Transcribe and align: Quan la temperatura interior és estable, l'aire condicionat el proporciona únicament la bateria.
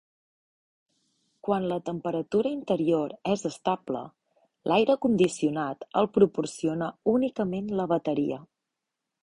Quan 1.47 1.67
la 1.71 1.77
temperatura 1.89 2.53
interior 2.59 3.13
és 3.35 3.45
estable, 3.51 4.01
l'aire 4.73 4.97
condicionat 5.07 5.87
el 6.03 6.11
proporciona 6.19 6.89
únicament 7.17 7.73
la 7.83 7.87
bateria. 7.97 8.41